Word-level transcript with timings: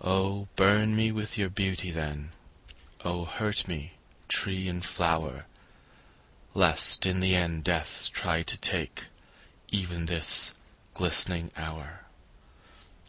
Oh 0.00 0.48
burn 0.56 0.96
me 0.96 1.12
with 1.12 1.38
your 1.38 1.48
beauty, 1.50 1.92
then, 1.92 2.32
Oh 3.04 3.24
hurt 3.24 3.68
me, 3.68 3.92
tree 4.26 4.66
and 4.66 4.84
flower, 4.84 5.46
Lest 6.52 7.06
in 7.06 7.20
the 7.20 7.36
end 7.36 7.62
death 7.62 8.10
try 8.12 8.42
to 8.42 8.58
take 8.58 9.04
Even 9.68 10.06
this 10.06 10.52
glistening 10.94 11.52
hour. 11.56 12.06